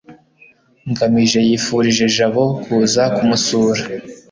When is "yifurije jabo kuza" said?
1.47-3.03